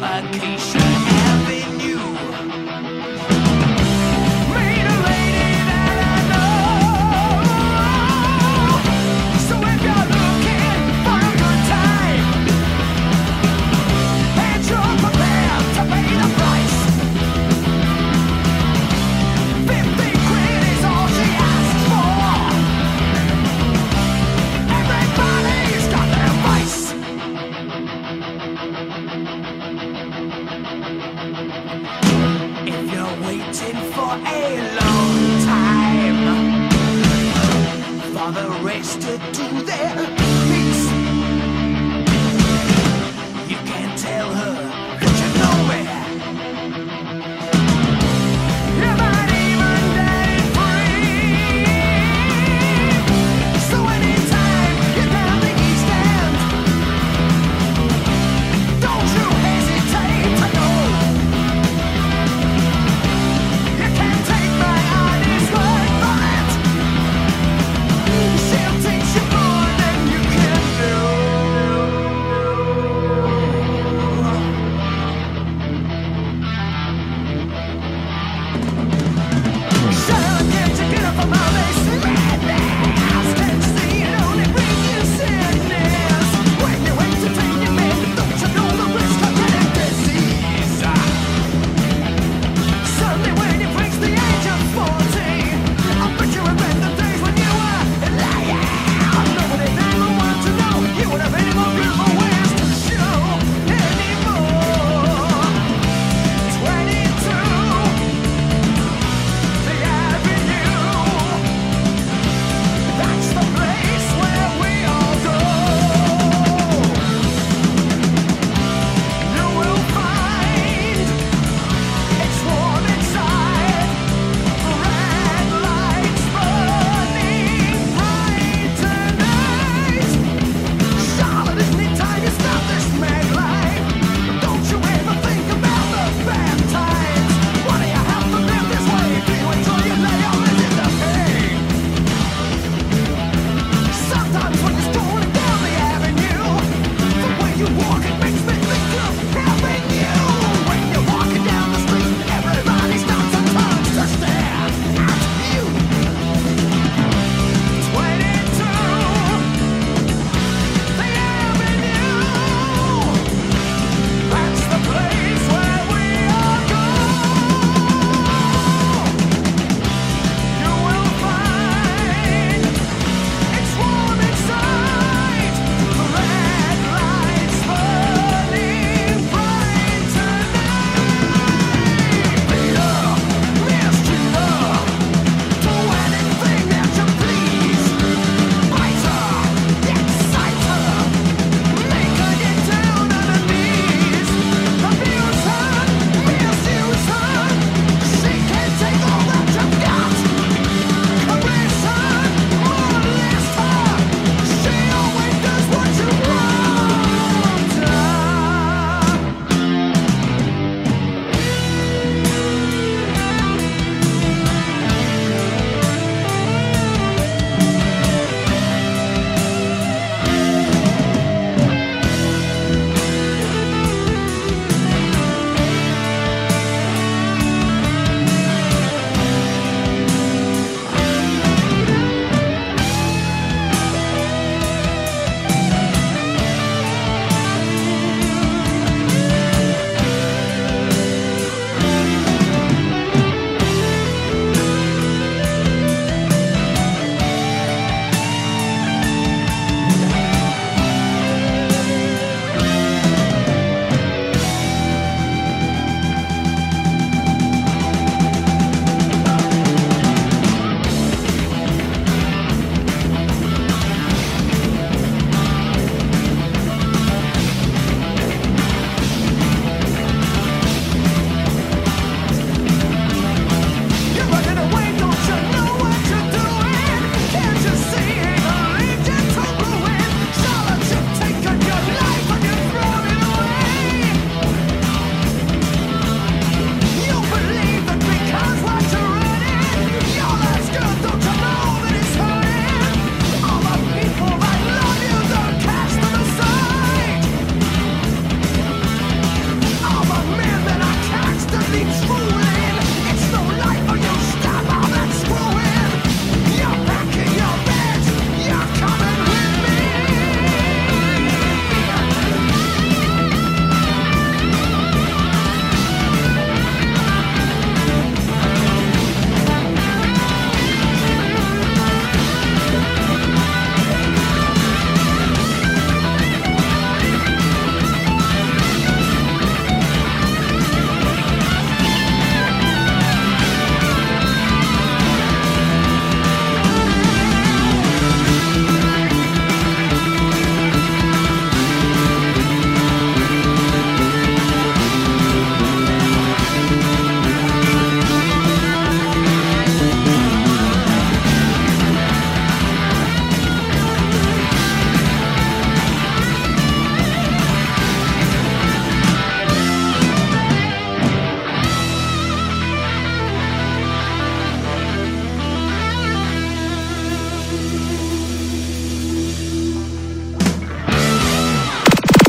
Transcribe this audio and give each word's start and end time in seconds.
my 0.00 0.22
key. 0.32 0.59
waiting 33.50 33.92
for 33.92 34.12
a 34.14 34.40
long 34.80 35.18
time. 35.44 36.70
For 38.12 38.30
the 38.32 38.48
rest 38.62 39.00
to 39.02 39.18
do 39.32 39.62
their 39.62 40.29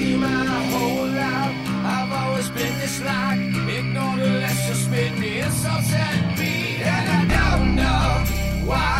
way 0.00 0.16
my 0.16 0.44
whole 0.72 1.06
life. 1.06 1.56
I've 1.94 2.12
always 2.12 2.48
been 2.50 2.74
this 2.78 3.00
like, 3.02 3.40
ignore 3.78 4.16
the 4.16 4.30
lessons, 4.44 4.88
the 5.20 5.38
insults 5.38 5.92
at 5.92 6.38
me, 6.38 6.82
and 6.82 7.06
I 7.10 7.22
don't 7.36 7.76
know 7.76 8.66
why. 8.68 8.99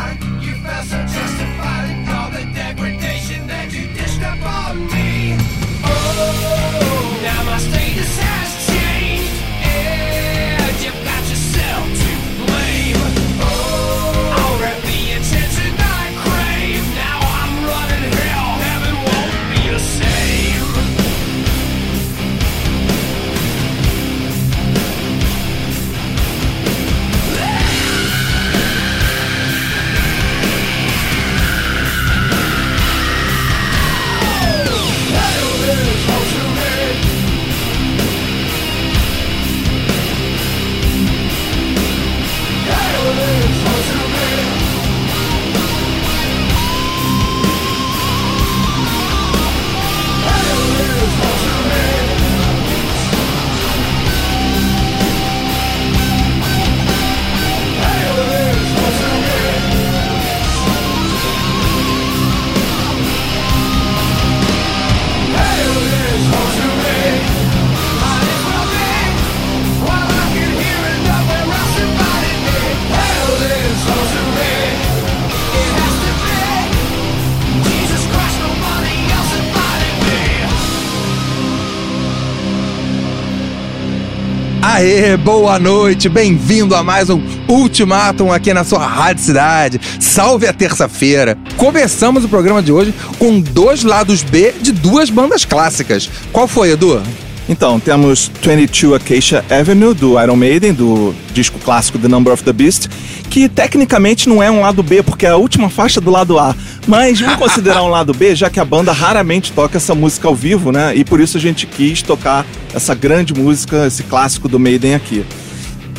Aê, 84.80 85.14
boa 85.14 85.58
noite, 85.58 86.08
bem-vindo 86.08 86.74
a 86.74 86.82
mais 86.82 87.10
um 87.10 87.20
Ultimatum 87.46 88.32
aqui 88.32 88.54
na 88.54 88.64
sua 88.64 88.78
Rádio 88.78 89.22
Cidade. 89.22 89.80
Salve 90.00 90.46
a 90.46 90.54
terça-feira. 90.54 91.36
Começamos 91.58 92.24
o 92.24 92.28
programa 92.30 92.62
de 92.62 92.72
hoje 92.72 92.94
com 93.18 93.42
dois 93.42 93.82
lados 93.84 94.22
B 94.22 94.54
de 94.58 94.72
duas 94.72 95.10
bandas 95.10 95.44
clássicas. 95.44 96.08
Qual 96.32 96.48
foi, 96.48 96.70
Edu? 96.70 96.98
Então, 97.46 97.78
temos 97.78 98.30
22 98.40 98.94
Acacia 98.94 99.44
Avenue, 99.50 99.92
do 99.92 100.18
Iron 100.18 100.36
Maiden, 100.36 100.72
do 100.72 101.14
disco 101.34 101.58
clássico 101.58 101.98
The 101.98 102.08
Number 102.08 102.32
of 102.32 102.42
the 102.42 102.52
Beast, 102.52 102.88
que 103.30 103.48
tecnicamente 103.48 104.28
não 104.28 104.42
é 104.42 104.50
um 104.50 104.60
lado 104.60 104.82
B, 104.82 105.02
porque 105.02 105.24
é 105.24 105.30
a 105.30 105.36
última 105.36 105.70
faixa 105.70 106.00
do 106.00 106.10
lado 106.10 106.38
A. 106.38 106.54
Mas 106.86 107.20
vamos 107.20 107.36
considerar 107.38 107.82
um 107.84 107.88
lado 107.88 108.12
B, 108.12 108.34
já 108.34 108.50
que 108.50 108.58
a 108.58 108.64
banda 108.64 108.92
raramente 108.92 109.52
toca 109.52 109.78
essa 109.78 109.94
música 109.94 110.26
ao 110.26 110.34
vivo, 110.34 110.72
né? 110.72 110.94
E 110.96 111.04
por 111.04 111.20
isso 111.20 111.38
a 111.38 111.40
gente 111.40 111.66
quis 111.66 112.02
tocar 112.02 112.44
essa 112.74 112.94
grande 112.94 113.32
música, 113.32 113.86
esse 113.86 114.02
clássico 114.02 114.48
do 114.48 114.58
Maiden 114.58 114.96
aqui. 114.96 115.24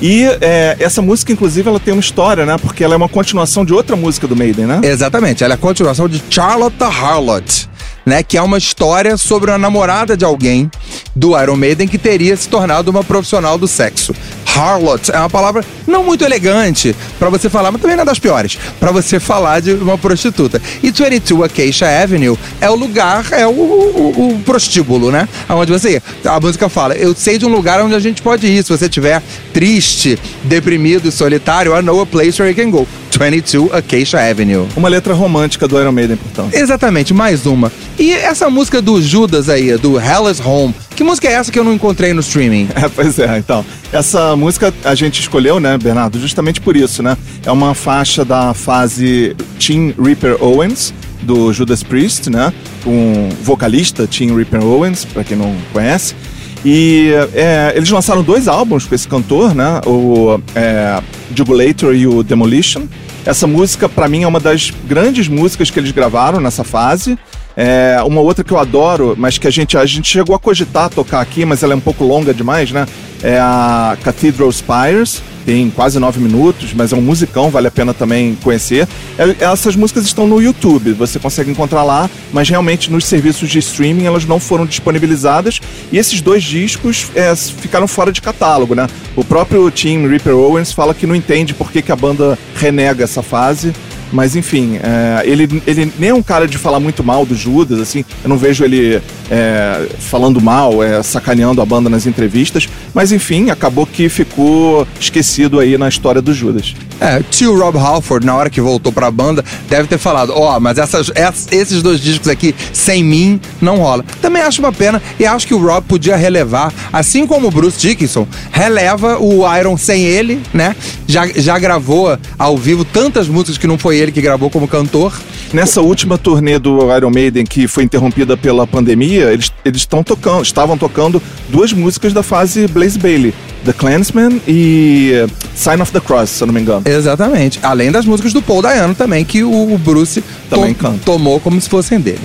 E 0.01 0.23
é, 0.41 0.75
essa 0.79 1.01
música, 1.01 1.31
inclusive, 1.31 1.69
ela 1.69 1.79
tem 1.79 1.93
uma 1.93 2.00
história, 2.00 2.45
né? 2.45 2.57
Porque 2.57 2.83
ela 2.83 2.95
é 2.95 2.97
uma 2.97 3.07
continuação 3.07 3.63
de 3.63 3.71
outra 3.71 3.95
música 3.95 4.27
do 4.27 4.35
Maiden, 4.35 4.65
né? 4.65 4.81
Exatamente, 4.83 5.43
ela 5.43 5.53
é 5.53 5.55
a 5.55 5.57
continuação 5.57 6.09
de 6.09 6.21
Charlotte 6.29 6.75
the 6.77 6.85
Harlot. 6.85 7.69
Né, 8.03 8.23
que 8.23 8.35
é 8.35 8.41
uma 8.41 8.57
história 8.57 9.15
sobre 9.15 9.51
uma 9.51 9.59
namorada 9.59 10.17
de 10.17 10.25
alguém 10.25 10.71
do 11.15 11.39
Iron 11.39 11.55
Maiden 11.55 11.88
que 11.88 12.00
teria 12.00 12.35
se 12.35 12.50
tornado 12.50 12.89
uma 12.89 13.03
profissional 13.03 13.59
do 13.59 13.67
sexo. 13.67 14.11
Harlot 14.55 15.12
é 15.12 15.17
uma 15.17 15.29
palavra 15.29 15.63
não 15.88 16.03
muito 16.03 16.24
elegante 16.24 16.96
para 17.20 17.29
você 17.29 17.50
falar, 17.50 17.72
mas 17.72 17.81
também 17.81 17.96
não 17.96 18.03
é 18.03 18.05
das 18.05 18.20
piores, 18.20 18.58
para 18.79 18.91
você 18.91 19.20
falar 19.20 19.62
de 19.62 19.74
uma 19.74 19.98
prostituta. 19.98 20.62
E 20.81 20.91
22 20.91 21.51
Acacia 21.51 22.01
Avenue 22.01 22.38
é 22.60 22.70
o 22.70 22.75
lugar, 22.75 23.25
é 23.31 23.46
o, 23.46 23.51
o, 23.51 24.36
o 24.36 24.39
prostíbulo, 24.43 25.12
né? 25.12 25.27
Aonde 25.48 25.72
você 25.72 25.91
ia. 25.91 26.03
A 26.25 26.39
música 26.39 26.70
fala, 26.70 26.96
eu 26.96 27.15
sei 27.15 27.38
de 27.38 27.46
um 27.46 27.50
lugar 27.50 27.81
onde 27.81 27.96
a 27.96 28.00
gente 28.00 28.22
pode 28.22 28.48
ir, 28.48 28.63
se 28.63 28.70
você 28.70 28.86
estiver 28.86 29.22
triste, 29.53 30.17
deprimido 30.43 31.08
e 31.08 31.12
solitário, 31.12 31.77
I 31.77 31.81
know 31.81 32.01
a 32.01 32.05
place 32.05 32.41
where 32.41 32.50
you 32.50 32.55
can 32.55 32.72
go. 32.72 32.88
22 33.18 33.72
Acacia 33.74 34.20
Avenue. 34.30 34.68
Uma 34.75 34.89
letra 34.89 35.13
romântica 35.13 35.68
do 35.68 35.80
Iron 35.80 35.91
Maiden, 35.91 36.18
portanto. 36.18 36.53
Exatamente, 36.53 37.13
mais 37.13 37.46
uma. 37.46 37.72
E 37.98 38.12
essa 38.12 38.50
música 38.50 38.82
do 38.82 39.01
Judas 39.01 39.50
aí, 39.50 39.77
do 39.77 40.00
Hell 40.00 40.30
is 40.30 40.39
Home, 40.39 40.74
que 40.96 41.03
música 41.03 41.27
é 41.27 41.34
essa 41.34 41.51
que 41.51 41.58
eu 41.58 41.63
não 41.63 41.74
encontrei 41.74 42.13
no 42.13 42.22
streaming? 42.22 42.70
É, 42.82 42.89
pois 42.89 43.20
é, 43.20 43.38
então. 43.38 43.63
Essa 43.94 44.36
música 44.36 44.74
a 44.84 44.96
gente 44.96 45.20
escolheu, 45.20 45.60
né, 45.60 45.77
Bernardo, 45.77 46.20
justamente 46.20 46.60
por 46.60 46.75
isso, 46.75 47.03
né? 47.03 47.15
É 47.46 47.51
uma 47.51 47.75
faixa 47.75 48.25
da 48.25 48.53
fase 48.53 49.36
Tim 49.60 49.94
Reaper 50.01 50.44
Owens, 50.44 50.91
do 51.22 51.53
Judas 51.53 51.84
Priest, 51.84 52.30
né? 52.30 52.51
Com 52.84 53.30
o 53.30 53.44
vocalista 53.44 54.08
Tim 54.08 54.36
Reaper 54.36 54.63
Owens, 54.63 55.06
para 55.06 55.24
quem 55.24 55.38
não 55.38 55.56
conhece. 55.72 56.15
E 56.63 57.12
é, 57.34 57.74
eles 57.75 57.89
lançaram 57.89 58.22
dois 58.22 58.48
álbuns 58.48 58.86
com 58.86 58.94
esse 58.94 59.08
cantor, 59.08 59.56
né? 59.56 59.82
O 59.86 60.39
é, 60.56 61.01
Jugulator 61.36 61.96
e 61.96 62.06
o 62.06 62.22
Demolition. 62.22 62.84
Essa 63.25 63.48
música, 63.48 63.89
para 63.89 64.08
mim, 64.08 64.24
é 64.24 64.27
uma 64.27 64.39
das 64.39 64.72
grandes 64.88 65.27
músicas 65.27 65.70
que 65.70 65.80
eles 65.80 65.91
gravaram 65.91 66.39
nessa 66.39 66.63
fase. 66.63 67.18
É, 67.55 67.98
uma 68.05 68.22
outra 68.22 68.43
que 68.43 68.51
eu 68.51 68.58
adoro, 68.58 69.15
mas 69.17 69.38
que 69.38 69.48
a 69.48 69.51
gente, 69.51 69.77
a 69.77 69.86
gente 69.86 70.08
chegou 70.08 70.36
a 70.36 70.39
cogitar 70.39 70.89
tocar 70.89 71.22
aqui, 71.22 71.46
mas 71.46 71.63
ela 71.63 71.74
é 71.74 71.75
um 71.75 71.81
pouco 71.81 72.03
longa 72.03 72.34
demais, 72.34 72.72
né? 72.72 72.86
É 73.24 73.38
a 73.39 73.98
Cathedral 74.01 74.51
Spires, 74.51 75.22
tem 75.46 75.70
quase 75.70 76.00
nove 76.00 76.20
minutos, 76.20 76.74
mas 76.74 76.93
é 76.93 76.96
um 76.96 77.01
musicão, 77.01 77.50
vale 77.50 77.67
a 77.67 77.72
pena 77.72 77.93
também 77.93 78.36
conhecer. 78.43 78.88
É, 79.17 79.43
essas 79.43 79.75
músicas 79.75 80.05
estão 80.05 80.27
no 80.27 80.41
YouTube, 80.41 80.93
você 80.93 81.20
consegue 81.20 81.51
encontrar 81.51 81.84
lá, 81.84 82.10
mas 82.31 82.50
realmente 82.50 82.91
nos 82.91 83.05
serviços 83.05 83.50
de 83.50 83.60
streaming 83.60 84.05
elas 84.05 84.25
não 84.25 84.39
foram 84.39 84.65
disponibilizadas. 84.65 85.60
E 85.91 85.98
esses 85.98 86.22
dois 86.22 86.43
discos 86.43 87.08
é, 87.15 87.36
ficaram 87.36 87.88
fora 87.88 88.12
de 88.12 88.22
catálogo, 88.22 88.75
né? 88.75 88.88
O 89.15 89.24
próprio 89.24 89.70
Tim 89.70 90.08
Reaper 90.08 90.36
Owens 90.36 90.72
fala 90.72 90.93
que 90.93 91.05
não 91.05 91.15
entende 91.15 91.53
por 91.53 91.72
que, 91.72 91.81
que 91.81 91.91
a 91.91 91.96
banda 91.96 92.38
renega 92.55 93.03
essa 93.03 93.22
fase. 93.22 93.74
Mas 94.12 94.36
enfim, 94.36 94.77
é, 94.82 95.22
ele, 95.25 95.62
ele 95.65 95.91
nem 95.98 96.10
é 96.10 96.13
um 96.13 96.22
cara 96.22 96.48
de 96.48 96.58
falar 96.58 96.80
muito 96.80 97.03
mal 97.03 97.25
do 97.25 97.36
Judas, 97.36 97.80
assim. 97.80 98.03
Eu 98.24 98.30
não 98.30 98.38
vejo 98.38 98.63
ele 98.63 99.01
é, 99.30 99.88
falando 100.00 100.41
mal, 100.41 100.84
é, 100.84 101.01
sacaneando 101.01 101.62
a 101.62 101.65
banda 101.65 101.89
nas 101.89 102.06
entrevistas. 102.06 102.68
Mas 102.94 103.12
enfim, 103.12 103.50
acabou 103.50 103.86
que 103.86 104.10
ficou 104.10 104.88
esquecido 105.00 105.60
aí 105.60 105.77
na 105.77 105.88
história 105.88 106.22
do 106.22 106.34
Judas. 106.34 106.75
É, 107.00 107.22
tio 107.32 107.58
Rob 107.58 107.77
Halford, 107.77 108.25
na 108.25 108.36
hora 108.36 108.50
que 108.50 108.62
voltou 108.62 108.91
pra 108.91 109.10
banda, 109.10 109.44
deve 109.70 109.88
ter 109.88 109.98
falado: 109.98 110.34
Ó, 110.36 110.56
oh, 110.56 110.60
mas 110.60 110.77
essas, 110.77 111.12
essas, 111.15 111.48
esses 111.51 111.82
dois 111.82 112.00
discos 112.00 112.27
aqui, 112.27 112.53
sem 112.74 113.03
mim, 113.03 113.39
não 113.62 113.77
rola. 113.77 114.06
Também 114.22 114.41
acho 114.41 114.62
uma 114.62 114.72
pena 114.72 115.01
e 115.20 115.25
acho 115.25 115.48
que 115.48 115.53
o 115.53 115.58
Rob 115.58 115.86
podia 115.88 116.15
relevar, 116.15 116.74
assim 116.91 117.25
como 117.25 117.48
o 117.48 117.51
Bruce 117.51 117.80
Dickinson, 117.80 118.27
releva 118.51 119.18
o 119.20 119.41
Iron 119.58 119.77
sem 119.77 120.03
ele, 120.03 120.41
né? 120.53 120.75
Já, 121.08 121.27
já 121.27 121.58
gravou 121.58 122.18
ao 122.38 122.58
vivo 122.58 122.86
tantas 122.86 123.27
músicas 123.27 123.58
que 123.58 123.68
não 123.68 123.77
foi 123.77 123.98
ele 124.01 124.12
que 124.12 124.22
gravou 124.22 124.50
como 124.50 124.67
cantor. 124.67 125.13
Nessa 125.53 125.81
última 125.81 126.17
turnê 126.17 126.58
do 126.58 126.79
Iron 126.96 127.10
Maiden, 127.10 127.46
que 127.46 127.67
foi 127.67 127.84
interrompida 127.84 128.36
pela 128.38 128.65
pandemia, 128.65 129.31
eles 129.31 129.51
estão 129.75 130.03
tocando, 130.03 130.41
estavam 130.43 130.77
tocando 130.77 131.22
duas 131.50 131.74
músicas 131.74 132.13
da 132.13 132.24
fase 132.24 132.67
Blaze 132.67 132.98
Bailey. 132.98 133.34
The 133.63 133.74
Clansman 133.74 134.41
e 134.48 135.27
Sign 135.53 135.81
of 135.84 135.91
the 135.91 136.00
Cross, 136.00 136.31
se 136.31 136.43
eu 136.43 136.48
não 136.48 136.53
me 136.53 136.62
engano. 136.62 136.81
Exatamente. 136.86 137.60
Além 137.62 137.91
das 137.91 138.05
músicas 138.05 138.34
do 138.34 138.41
Paul 138.41 138.62
Dayano 138.62 138.96
também, 138.96 139.24
que 139.24 139.43
o 139.43 139.77
Bruce 139.77 140.24
também 140.50 140.74
tom 140.74 140.98
tomou 140.98 141.39
como 141.39 141.62
se 141.62 141.70
fossem 141.70 142.00
dele. 142.00 142.22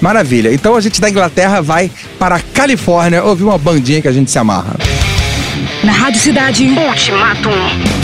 Maravilha. 0.00 0.52
Então 0.52 0.74
a 0.74 0.80
gente 0.80 1.00
da 1.00 1.10
Inglaterra 1.10 1.60
vai 1.60 1.90
para 2.18 2.36
a 2.36 2.40
Califórnia 2.40 3.22
ouvir 3.22 3.44
uma 3.44 3.58
bandinha 3.58 4.00
que 4.00 4.08
a 4.08 4.12
gente 4.12 4.30
se 4.30 4.38
amarra. 4.38 4.76
Na 5.84 5.92
Rádio 5.92 6.20
Cidade. 6.20 6.64
Ultimatum. 6.64 7.97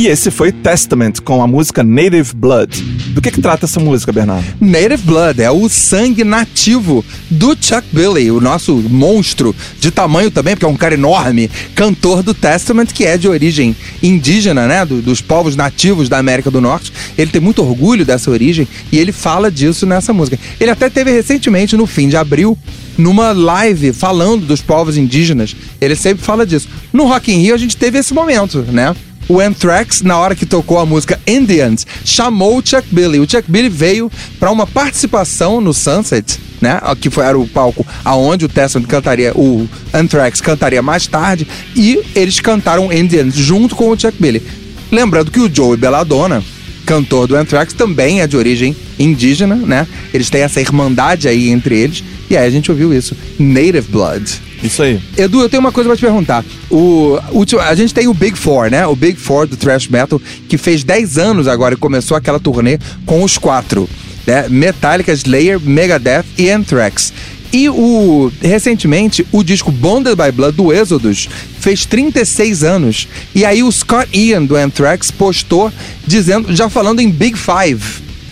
E 0.00 0.06
esse 0.06 0.30
foi 0.30 0.50
Testament 0.50 1.20
com 1.22 1.42
a 1.42 1.46
música 1.46 1.84
Native 1.84 2.32
Blood. 2.34 2.80
Do 3.12 3.20
que 3.20 3.30
que 3.30 3.42
trata 3.42 3.66
essa 3.66 3.78
música, 3.78 4.10
Bernardo? 4.10 4.46
Native 4.58 5.02
Blood 5.02 5.42
é 5.42 5.50
o 5.50 5.68
sangue 5.68 6.24
nativo 6.24 7.04
do 7.30 7.48
Chuck 7.60 7.82
Billy, 7.92 8.30
o 8.30 8.40
nosso 8.40 8.74
monstro 8.88 9.54
de 9.78 9.90
tamanho 9.90 10.30
também, 10.30 10.54
porque 10.54 10.64
é 10.64 10.68
um 10.70 10.74
cara 10.76 10.94
enorme, 10.94 11.50
cantor 11.74 12.22
do 12.22 12.32
Testament, 12.32 12.86
que 12.94 13.04
é 13.04 13.18
de 13.18 13.28
origem 13.28 13.76
indígena, 14.02 14.66
né? 14.66 14.86
do- 14.86 15.02
dos 15.02 15.20
povos 15.20 15.54
nativos 15.54 16.08
da 16.08 16.16
América 16.16 16.50
do 16.50 16.62
Norte. 16.62 16.90
Ele 17.18 17.30
tem 17.30 17.40
muito 17.40 17.60
orgulho 17.62 18.02
dessa 18.02 18.30
origem 18.30 18.66
e 18.90 18.96
ele 18.98 19.12
fala 19.12 19.50
disso 19.50 19.84
nessa 19.84 20.14
música. 20.14 20.38
Ele 20.58 20.70
até 20.70 20.88
teve 20.88 21.10
recentemente, 21.12 21.76
no 21.76 21.86
fim 21.86 22.08
de 22.08 22.16
abril, 22.16 22.56
numa 22.96 23.32
live 23.32 23.92
falando 23.92 24.46
dos 24.46 24.62
povos 24.62 24.96
indígenas. 24.96 25.54
Ele 25.78 25.94
sempre 25.94 26.24
fala 26.24 26.46
disso. 26.46 26.68
No 26.90 27.04
Rock 27.04 27.30
in 27.30 27.42
Rio 27.42 27.54
a 27.54 27.58
gente 27.58 27.76
teve 27.76 27.98
esse 27.98 28.14
momento, 28.14 28.62
né? 28.72 28.96
O 29.30 29.38
Anthrax, 29.38 30.02
na 30.02 30.18
hora 30.18 30.34
que 30.34 30.44
tocou 30.44 30.80
a 30.80 30.84
música 30.84 31.20
Indians, 31.24 31.86
chamou 32.04 32.58
o 32.58 32.66
Chuck 32.66 32.88
Billy. 32.90 33.20
O 33.20 33.30
Chuck 33.30 33.48
Billy 33.48 33.68
veio 33.68 34.10
para 34.40 34.50
uma 34.50 34.66
participação 34.66 35.60
no 35.60 35.72
Sunset, 35.72 36.36
né? 36.60 36.80
Que 37.00 37.08
foi 37.08 37.24
era 37.24 37.38
o 37.38 37.46
palco 37.46 37.86
aonde 38.04 38.44
o 38.44 38.48
Testament 38.48 38.88
cantaria, 38.88 39.32
o 39.36 39.68
Anthrax 39.94 40.40
cantaria 40.40 40.82
mais 40.82 41.06
tarde, 41.06 41.46
e 41.76 42.02
eles 42.12 42.40
cantaram 42.40 42.92
Indians 42.92 43.36
junto 43.36 43.76
com 43.76 43.90
o 43.90 43.96
Chuck 43.96 44.20
Billy. 44.20 44.42
Lembrando 44.90 45.30
que 45.30 45.38
o 45.38 45.48
Joey 45.48 45.76
Belladonna, 45.76 46.42
cantor 46.84 47.28
do 47.28 47.36
Anthrax, 47.36 47.72
também 47.72 48.22
é 48.22 48.26
de 48.26 48.36
origem 48.36 48.74
indígena, 48.98 49.54
né? 49.54 49.86
Eles 50.12 50.28
têm 50.28 50.40
essa 50.40 50.60
irmandade 50.60 51.28
aí 51.28 51.50
entre 51.50 51.78
eles, 51.78 52.02
e 52.28 52.36
aí 52.36 52.48
a 52.48 52.50
gente 52.50 52.68
ouviu 52.68 52.92
isso. 52.92 53.16
Native 53.38 53.92
Blood. 53.92 54.49
Isso 54.62 54.82
aí. 54.82 55.00
Edu, 55.16 55.40
eu 55.40 55.48
tenho 55.48 55.60
uma 55.60 55.72
coisa 55.72 55.88
pra 55.88 55.96
te 55.96 56.00
perguntar. 56.02 56.44
O, 56.70 57.18
último- 57.32 57.60
a 57.62 57.74
gente 57.74 57.94
tem 57.94 58.06
o 58.08 58.14
Big 58.14 58.36
Four, 58.38 58.70
né? 58.70 58.86
O 58.86 58.94
Big 58.94 59.18
Four 59.18 59.46
do 59.46 59.56
Thrash 59.56 59.88
Metal, 59.88 60.20
que 60.48 60.58
fez 60.58 60.84
10 60.84 61.16
anos 61.18 61.48
agora 61.48 61.74
e 61.74 61.76
começou 61.78 62.16
aquela 62.16 62.38
turnê 62.38 62.78
com 63.06 63.22
os 63.22 63.38
quatro. 63.38 63.88
Né? 64.26 64.46
Metallica, 64.50 65.12
Slayer, 65.12 65.58
Megadeth 65.58 66.24
e 66.36 66.50
Anthrax. 66.50 67.12
E 67.52 67.68
o 67.68 68.30
recentemente, 68.40 69.26
o 69.32 69.42
disco 69.42 69.72
Bonded 69.72 70.14
by 70.14 70.30
Blood 70.30 70.56
do 70.56 70.72
Exodus 70.72 71.28
fez 71.58 71.84
36 71.84 72.62
anos. 72.62 73.08
E 73.34 73.44
aí 73.44 73.62
o 73.62 73.72
Scott 73.72 74.08
Ian 74.16 74.44
do 74.44 74.54
Anthrax 74.54 75.10
postou 75.10 75.72
dizendo, 76.06 76.54
já 76.54 76.68
falando 76.68 77.00
em 77.00 77.10
Big 77.10 77.36
Five. 77.36 77.82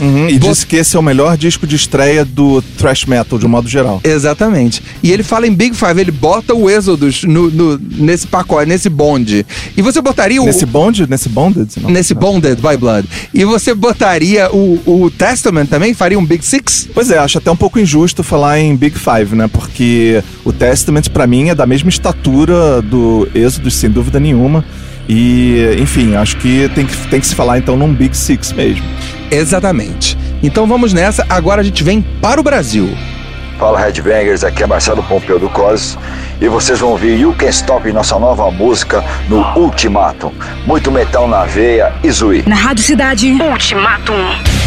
Uhum, 0.00 0.28
e 0.28 0.38
Você- 0.38 0.48
disse 0.48 0.66
que 0.66 0.76
esse 0.76 0.96
é 0.96 0.98
o 0.98 1.02
melhor 1.02 1.36
disco 1.36 1.66
de 1.66 1.76
estreia 1.76 2.24
do 2.24 2.62
thrash 2.76 3.04
metal, 3.04 3.38
de 3.38 3.46
um 3.46 3.48
modo 3.48 3.68
geral. 3.68 4.00
Exatamente. 4.04 4.82
E 5.02 5.10
ele 5.10 5.22
fala 5.22 5.46
em 5.46 5.52
Big 5.54 5.74
Five, 5.76 6.00
ele 6.00 6.10
bota 6.10 6.54
o 6.54 6.70
Exodus 6.70 7.24
no, 7.24 7.50
no- 7.50 7.80
nesse 7.96 8.26
pacote, 8.26 8.68
nesse 8.68 8.88
bonde. 8.88 9.44
E 9.76 9.82
você 9.82 10.00
botaria 10.00 10.40
o. 10.40 10.44
Nesse 10.44 10.64
bonde? 10.66 11.08
Nesse 11.08 11.28
bonded? 11.28 11.68
Não. 11.80 11.90
Nesse 11.90 12.14
Bonded 12.14 12.60
by 12.60 12.76
Blood. 12.76 13.08
E 13.34 13.44
você 13.44 13.74
botaria 13.74 14.50
o, 14.54 14.80
o 14.86 15.10
Testament 15.10 15.66
também? 15.66 15.94
Faria 15.94 16.18
um 16.18 16.24
Big 16.24 16.44
Six? 16.44 16.88
Pois 16.94 17.10
é, 17.10 17.18
acho 17.18 17.38
até 17.38 17.50
um 17.50 17.56
pouco 17.56 17.78
injusto 17.78 18.22
falar 18.22 18.58
em 18.60 18.74
Big 18.76 18.96
Five, 18.98 19.34
né? 19.34 19.48
Porque 19.48 20.22
o 20.44 20.52
Testament, 20.52 21.04
pra 21.12 21.26
mim, 21.26 21.48
é 21.48 21.54
da 21.54 21.66
mesma 21.66 21.88
estatura 21.88 22.80
do 22.82 23.28
Êxodo, 23.34 23.70
sem 23.70 23.90
dúvida 23.90 24.18
nenhuma. 24.20 24.64
E, 25.08 25.76
enfim, 25.80 26.14
acho 26.16 26.36
que 26.36 26.68
tem, 26.74 26.86
que 26.86 26.96
tem 27.08 27.20
que 27.20 27.26
se 27.26 27.34
falar 27.34 27.58
então 27.58 27.76
num 27.76 27.92
Big 27.92 28.16
Six 28.16 28.52
mesmo. 28.52 28.84
Exatamente. 29.30 30.16
Então 30.42 30.66
vamos 30.66 30.92
nessa. 30.92 31.24
Agora 31.28 31.60
a 31.60 31.64
gente 31.64 31.82
vem 31.82 32.02
para 32.02 32.40
o 32.40 32.44
Brasil. 32.44 32.88
Fala 33.58 33.80
Headbangers, 33.80 34.44
aqui 34.44 34.62
é 34.62 34.66
Marcelo 34.66 35.02
Pompeu 35.02 35.36
do 35.36 35.48
Cos 35.48 35.98
e 36.40 36.46
vocês 36.46 36.78
vão 36.78 36.90
ouvir 36.90 37.18
You 37.18 37.34
Can 37.36 37.48
Stop, 37.48 37.90
nossa 37.92 38.16
nova 38.16 38.48
música 38.52 39.04
no 39.28 39.40
Ultimatum. 39.58 40.32
Muito 40.64 40.92
metal 40.92 41.26
na 41.26 41.44
veia 41.44 41.92
e 42.04 42.10
zui. 42.10 42.44
Na 42.46 42.54
Rádio 42.54 42.84
Cidade. 42.84 43.32
Ultimatum. 43.32 44.57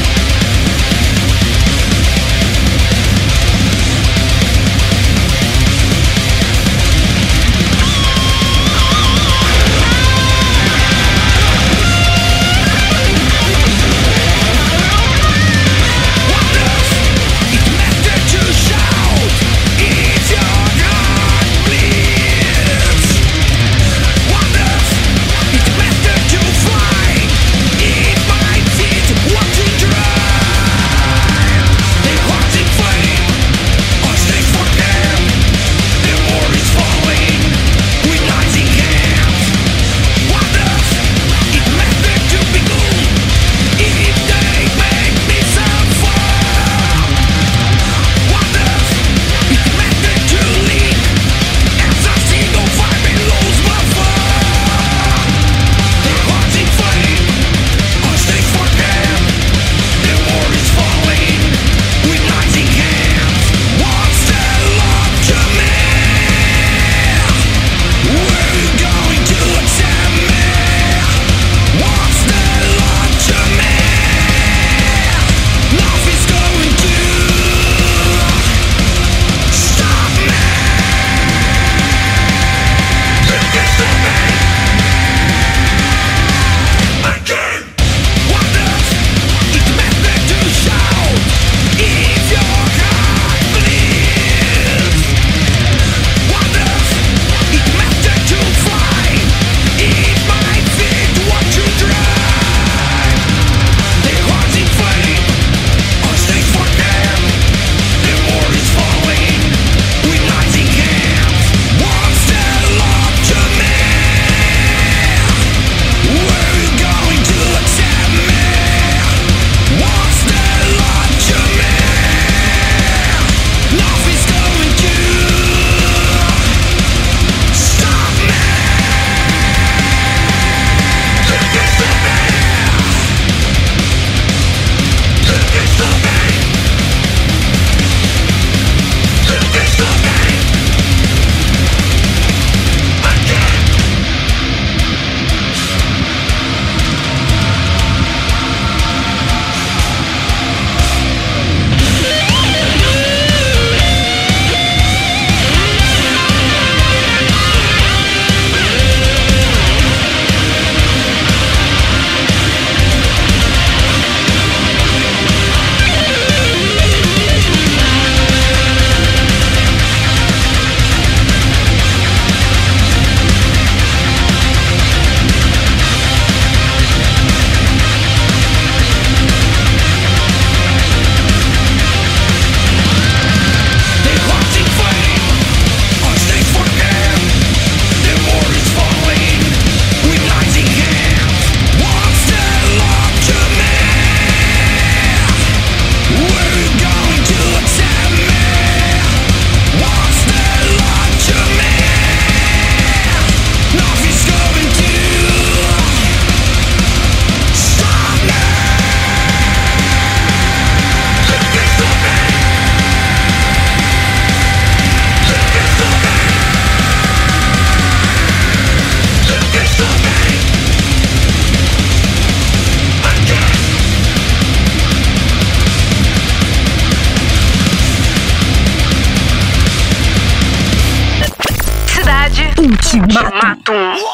Ultimato. 233.41 233.73
One, 233.73 234.10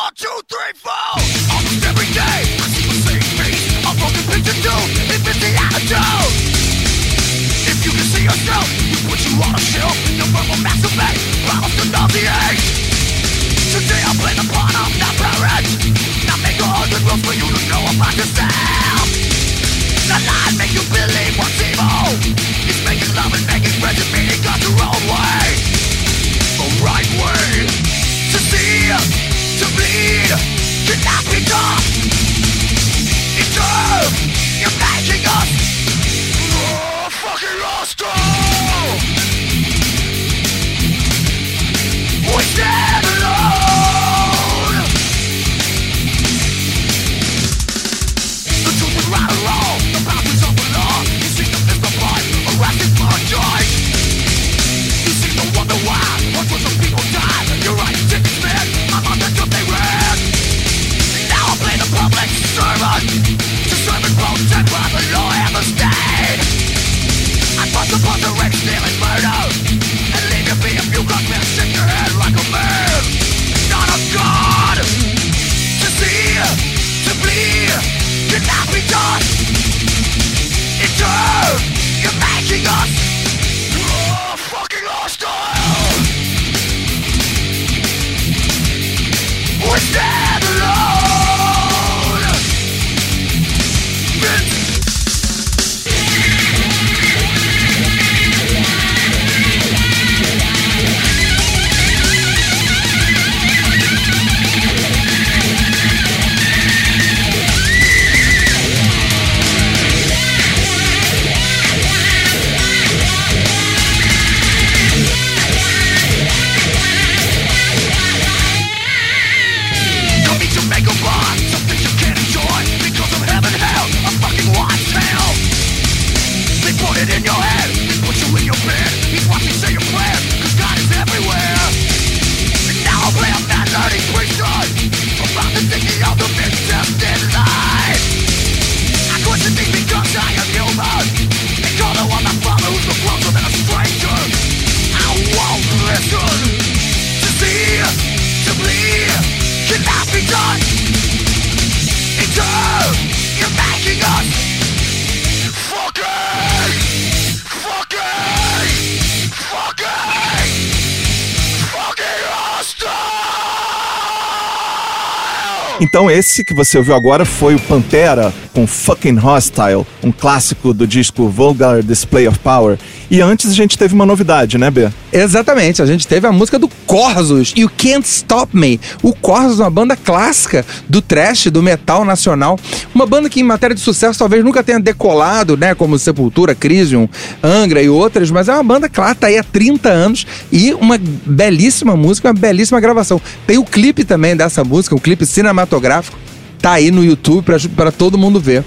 Então 165.79 166.09
esse 166.09 166.43
que 166.43 166.55
você 166.55 166.79
ouviu 166.79 166.95
agora 166.95 167.23
foi 167.23 167.53
o 167.53 167.59
Pantera 167.59 168.33
com 168.51 168.65
Fucking 168.65 169.17
Hostile, 169.17 169.85
um 170.03 170.11
clássico 170.11 170.73
do 170.73 170.87
disco 170.87 171.29
Vulgar 171.29 171.83
Display 171.83 172.27
of 172.27 172.39
Power. 172.39 172.79
E 173.09 173.21
antes 173.21 173.49
a 173.49 173.53
gente 173.53 173.77
teve 173.77 173.93
uma 173.93 174.05
novidade, 174.05 174.57
né, 174.57 174.69
B? 174.69 174.89
Exatamente, 175.13 175.81
a 175.81 175.85
gente 175.85 176.05
teve 176.05 176.27
a 176.27 176.31
música 176.31 176.59
do 176.59 176.67
Corsos, 176.85 177.53
You 177.55 177.71
Can't 177.77 178.05
Stop 178.05 178.55
Me. 178.55 178.79
O 179.01 179.13
Corsos, 179.13 179.59
uma 179.59 179.69
banda 179.69 179.95
clássica 179.95 180.65
do 180.89 181.01
trash, 181.01 181.45
do 181.45 181.63
metal 181.63 182.03
nacional. 182.03 182.59
Uma 182.93 183.05
banda 183.05 183.29
que 183.29 183.39
em 183.39 183.43
matéria 183.43 183.73
de 183.73 183.81
sucesso 183.81 184.19
talvez 184.19 184.43
nunca 184.43 184.61
tenha 184.61 184.79
decolado, 184.79 185.55
né? 185.55 185.73
Como 185.73 185.97
Sepultura, 185.97 186.53
Crisium, 186.53 187.07
Angra 187.41 187.81
e 187.81 187.87
outras, 187.87 188.29
mas 188.29 188.49
é 188.49 188.53
uma 188.53 188.63
banda 188.63 188.89
clara, 188.89 189.15
tá 189.15 189.27
aí 189.27 189.37
há 189.37 189.43
30 189.43 189.89
anos 189.89 190.27
e 190.51 190.73
uma 190.73 190.99
belíssima 191.25 191.95
música, 191.95 192.27
uma 192.27 192.33
belíssima 192.33 192.79
gravação. 192.81 193.21
Tem 193.45 193.57
o 193.57 193.63
clipe 193.63 194.03
também 194.03 194.35
dessa 194.35 194.65
música, 194.65 194.93
um 194.95 194.99
clipe 194.99 195.25
cinematográfico, 195.25 196.17
tá 196.61 196.73
aí 196.73 196.91
no 196.91 197.05
YouTube 197.05 197.45
pra 197.73 197.91
todo 197.91 198.17
mundo 198.17 198.37
ver. 198.39 198.65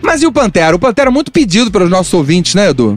Mas 0.00 0.22
e 0.22 0.26
o 0.26 0.32
Pantera? 0.32 0.76
O 0.76 0.78
Pantera 0.78 1.10
é 1.10 1.12
muito 1.12 1.32
pedido 1.32 1.70
pelos 1.72 1.90
nossos 1.90 2.14
ouvintes, 2.14 2.54
né, 2.54 2.70
Edu? 2.70 2.94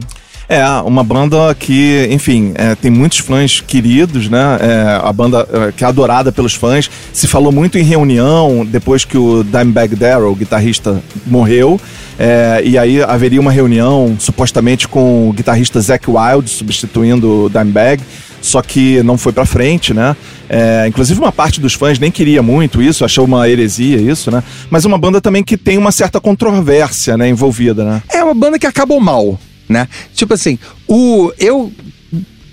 É, 0.48 0.66
uma 0.84 1.02
banda 1.02 1.54
que, 1.54 2.06
enfim, 2.10 2.52
é, 2.54 2.74
tem 2.74 2.90
muitos 2.90 3.18
fãs 3.18 3.60
queridos, 3.60 4.28
né? 4.28 4.58
É, 4.60 5.00
a 5.02 5.12
banda 5.12 5.46
é, 5.50 5.72
que 5.72 5.84
é 5.84 5.86
adorada 5.86 6.30
pelos 6.30 6.54
fãs. 6.54 6.90
Se 7.12 7.26
falou 7.26 7.50
muito 7.50 7.78
em 7.78 7.82
reunião 7.82 8.64
depois 8.64 9.04
que 9.04 9.16
o 9.16 9.42
Dimebag 9.42 9.96
Darrell, 9.96 10.30
o 10.30 10.34
guitarrista, 10.34 11.02
morreu. 11.26 11.80
É, 12.18 12.62
e 12.64 12.76
aí 12.76 13.02
haveria 13.02 13.40
uma 13.40 13.50
reunião, 13.50 14.16
supostamente, 14.18 14.86
com 14.86 15.30
o 15.30 15.32
guitarrista 15.32 15.80
Zack 15.80 16.08
Wild, 16.10 16.48
substituindo 16.48 17.46
o 17.46 17.50
Dimebag. 17.50 18.02
Só 18.40 18.60
que 18.60 19.02
não 19.02 19.16
foi 19.16 19.32
pra 19.32 19.46
frente, 19.46 19.94
né? 19.94 20.14
É, 20.46 20.86
inclusive 20.86 21.18
uma 21.18 21.32
parte 21.32 21.58
dos 21.58 21.72
fãs 21.72 21.98
nem 21.98 22.10
queria 22.10 22.42
muito 22.42 22.82
isso, 22.82 23.02
achou 23.02 23.24
uma 23.24 23.48
heresia 23.48 23.96
isso, 23.96 24.30
né? 24.30 24.44
Mas 24.68 24.84
uma 24.84 24.98
banda 24.98 25.18
também 25.18 25.42
que 25.42 25.56
tem 25.56 25.78
uma 25.78 25.90
certa 25.90 26.20
controvérsia, 26.20 27.16
né, 27.16 27.26
envolvida, 27.26 27.82
né? 27.82 28.02
é 28.12 28.22
uma 28.22 28.34
banda 28.34 28.58
que 28.58 28.66
acabou 28.66 29.00
mal, 29.00 29.38
né? 29.68 29.88
Tipo 30.14 30.34
assim, 30.34 30.58
o 30.86 31.32
eu 31.38 31.72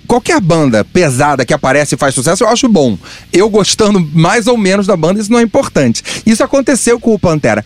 qualquer 0.06 0.40
banda 0.40 0.84
pesada 0.84 1.44
que 1.44 1.54
aparece 1.54 1.94
e 1.94 1.98
faz 1.98 2.14
sucesso, 2.14 2.44
eu 2.44 2.48
acho 2.48 2.68
bom. 2.68 2.98
Eu 3.32 3.48
gostando 3.48 3.98
mais 4.12 4.46
ou 4.46 4.58
menos 4.58 4.86
da 4.86 4.96
banda, 4.96 5.20
isso 5.20 5.32
não 5.32 5.38
é 5.38 5.42
importante. 5.42 6.02
Isso 6.26 6.44
aconteceu 6.44 7.00
com 7.00 7.14
o 7.14 7.18
Pantera. 7.18 7.64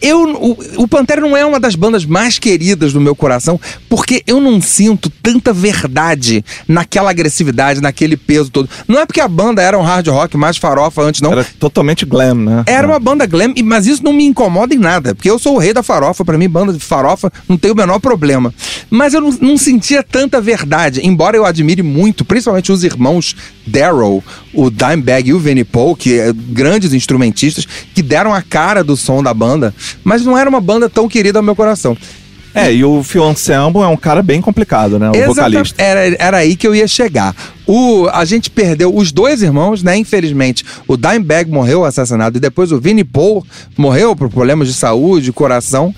Eu, 0.00 0.34
o, 0.34 0.82
o 0.82 0.88
Pantera 0.88 1.20
não 1.20 1.36
é 1.36 1.44
uma 1.44 1.58
das 1.58 1.74
bandas 1.74 2.04
mais 2.04 2.38
queridas 2.38 2.92
do 2.92 3.00
meu 3.00 3.16
coração, 3.16 3.60
porque 3.88 4.22
eu 4.26 4.40
não 4.40 4.60
sinto 4.60 5.10
tanta 5.10 5.52
verdade 5.52 6.44
naquela 6.66 7.10
agressividade, 7.10 7.80
naquele 7.80 8.16
peso 8.16 8.50
todo. 8.50 8.68
Não 8.86 9.00
é 9.00 9.06
porque 9.06 9.20
a 9.20 9.28
banda 9.28 9.60
era 9.60 9.76
um 9.78 9.82
hard 9.82 10.06
rock 10.08 10.36
mais 10.36 10.56
farofa 10.56 11.02
antes, 11.02 11.20
não. 11.20 11.32
Era 11.32 11.46
totalmente 11.58 12.04
glam, 12.04 12.34
né? 12.34 12.64
Era 12.66 12.86
uma 12.86 12.98
banda 12.98 13.26
glam, 13.26 13.52
mas 13.64 13.86
isso 13.86 14.04
não 14.04 14.12
me 14.12 14.24
incomoda 14.24 14.74
em 14.74 14.78
nada, 14.78 15.14
porque 15.14 15.30
eu 15.30 15.38
sou 15.38 15.56
o 15.56 15.58
rei 15.58 15.72
da 15.72 15.82
farofa, 15.82 16.24
pra 16.24 16.38
mim, 16.38 16.48
banda 16.48 16.72
de 16.72 16.80
farofa 16.80 17.32
não 17.48 17.56
tem 17.56 17.70
o 17.70 17.76
menor 17.76 17.98
problema. 17.98 18.54
Mas 18.90 19.14
eu 19.14 19.20
não, 19.20 19.30
não 19.40 19.58
sentia 19.58 20.02
tanta 20.02 20.40
verdade, 20.40 21.00
embora 21.04 21.36
eu 21.36 21.44
admire 21.44 21.82
muito, 21.82 22.24
principalmente 22.24 22.70
os 22.70 22.84
irmãos 22.84 23.34
Darrow, 23.66 24.22
o 24.52 24.70
Dimebag 24.70 25.28
e 25.28 25.34
o 25.34 25.38
Vinnie 25.38 25.64
Paul, 25.64 25.94
que 25.94 26.18
é 26.18 26.32
grandes 26.32 26.92
instrumentistas, 26.92 27.66
que 27.94 28.02
deram 28.02 28.32
a 28.32 28.42
cara 28.42 28.82
do 28.82 28.96
som 28.96 29.22
da 29.22 29.34
banda, 29.34 29.74
mas 30.02 30.24
não 30.24 30.36
era 30.36 30.48
uma 30.48 30.60
banda 30.60 30.88
tão 30.88 31.08
querida 31.08 31.38
ao 31.38 31.42
meu 31.42 31.56
coração. 31.56 31.96
É, 32.54 32.72
e 32.72 32.84
o 32.84 33.02
Phil 33.04 33.22
Anselmo 33.22 33.82
é 33.82 33.86
um 33.86 33.96
cara 33.96 34.22
bem 34.22 34.40
complicado, 34.40 34.98
né? 34.98 35.10
O 35.10 35.26
vocalista. 35.26 35.80
Era, 35.80 36.16
era 36.18 36.36
aí 36.38 36.56
que 36.56 36.66
eu 36.66 36.74
ia 36.74 36.88
chegar. 36.88 37.34
O, 37.66 38.08
a 38.10 38.24
gente 38.24 38.50
perdeu 38.50 38.94
os 38.94 39.12
dois 39.12 39.42
irmãos, 39.42 39.82
né? 39.82 39.96
Infelizmente, 39.96 40.64
o 40.86 40.96
Dimebag 40.96 41.50
morreu 41.50 41.84
assassinado 41.84 42.38
e 42.38 42.40
depois 42.40 42.72
o 42.72 42.80
Vinnie 42.80 43.04
Paul 43.04 43.46
morreu 43.76 44.16
por 44.16 44.30
problemas 44.30 44.66
de 44.66 44.74
saúde, 44.74 45.30
coração. 45.30 45.94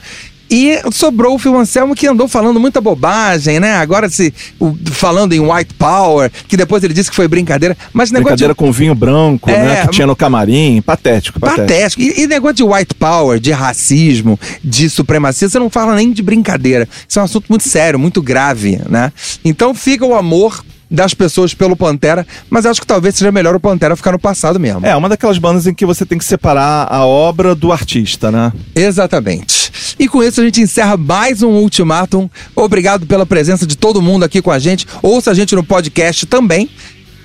E 0.51 0.81
sobrou 0.93 1.37
o 1.37 1.39
Phil 1.39 1.57
Anselmo 1.57 1.95
que 1.95 2.07
andou 2.07 2.27
falando 2.27 2.59
muita 2.59 2.81
bobagem, 2.81 3.61
né? 3.61 3.75
Agora 3.77 4.09
se 4.11 4.35
o- 4.59 4.75
falando 4.91 5.33
em 5.33 5.39
white 5.41 5.75
power, 5.75 6.31
que 6.49 6.57
depois 6.57 6.83
ele 6.83 6.93
disse 6.93 7.09
que 7.09 7.15
foi 7.15 7.29
brincadeira, 7.29 7.77
mas 7.93 8.11
negócio 8.11 8.25
Brincadeira 8.37 8.53
de 8.55 8.59
com 8.59 8.73
vinho 8.73 8.95
branco, 8.95 9.49
É, 9.49 9.63
né? 9.63 9.83
Que 9.87 9.93
tinha 9.93 10.07
no 10.07 10.17
camarim. 10.17 10.83
Patético, 10.83 11.39
patético. 11.39 11.67
patético. 11.69 12.03
E, 12.03 12.23
e 12.23 12.27
negócio 12.27 12.57
de 12.57 12.65
white 12.65 12.95
power, 12.95 13.39
de 13.39 13.53
racismo, 13.53 14.39
de 14.65 14.91
supremacia, 14.91 15.49
você 15.49 15.59
não 15.59 15.71
fala 15.71 15.95
nem 15.95 16.13
de 16.13 16.23
brincadeira. 16.23 16.89
Isso 17.09 17.19
é 17.19 17.23
um 17.23 17.25
assunto 17.27 17.47
muito 17.49 17.69
sério, 17.69 17.99
muito 17.99 18.21
grave, 18.21 18.81
né? 18.89 19.13
Então 19.45 19.73
fica 19.75 20.05
o 20.05 20.15
amor 20.17 20.65
das 20.91 21.15
pessoas 21.15 21.55
pelo 21.55 21.77
Pantera, 21.77 22.27
mas 22.49 22.67
acho 22.67 22.81
que 22.81 22.87
talvez 22.87 23.15
seja 23.15 23.31
melhor 23.31 23.55
o 23.55 23.61
Pantera 23.61 23.95
ficar 23.95 24.13
no 24.13 24.19
passado 24.19 24.59
mesmo. 24.59 24.85
É, 24.85 24.97
uma 24.97 25.09
daquelas 25.09 25.39
bandas 25.39 25.67
em 25.67 25.75
que 25.75 25.87
você 25.87 26.05
tem 26.05 26.19
que 26.19 26.25
separar 26.25 26.89
a 26.91 27.07
obra 27.07 27.55
do 27.55 27.73
artista, 27.73 28.31
né? 28.31 28.53
Exatamente. 28.75 29.71
E 29.99 30.09
com 30.09 30.23
isso 30.23 30.41
a 30.41 30.45
gente 30.45 30.61
encerra 30.61 30.97
mais 30.97 31.43
um 31.43 31.51
Ultimatum. 31.51 32.29
Obrigado 32.57 33.07
pela 33.07 33.25
presença 33.25 33.67
de 33.67 33.77
todo 33.77 34.03
mundo 34.03 34.25
aqui 34.25 34.43
com 34.43 34.51
a 34.51 34.59
gente. 34.59 34.87
Ouça 35.03 35.31
a 35.31 35.35
gente 35.35 35.55
no 35.55 35.63
podcast 35.63 36.27
também. 36.27 36.69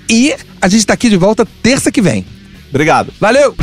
E 0.08 0.34
a 0.60 0.68
gente 0.68 0.86
tá 0.86 0.94
aqui 0.94 1.08
de 1.08 1.16
volta 1.16 1.46
terça 1.62 1.90
que 1.90 2.00
vem. 2.00 2.24
Obrigado. 2.70 3.12
Valeu! 3.20 3.54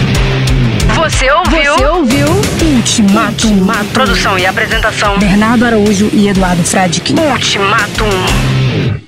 Você 0.96 1.32
ouviu? 1.32 1.74
Você 1.76 1.86
ouviu 1.86 2.28
Ultimatum. 2.76 3.68
Produção 3.94 4.38
e 4.38 4.46
apresentação. 4.46 5.18
Bernardo 5.18 5.66
Araújo 5.66 6.10
e 6.14 6.28
Eduardo 6.28 6.64
Fradkin. 6.64 7.16
Ultimatum. 7.16 9.03